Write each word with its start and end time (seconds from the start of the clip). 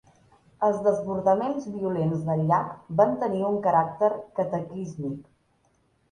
Els 0.67 0.77
desbordaments 0.85 1.67
violents 1.73 2.23
del 2.29 2.41
llac 2.51 2.71
van 3.01 3.13
tenir 3.25 3.41
un 3.49 3.59
caràcter 3.67 4.09
cataclísmic. 4.41 5.21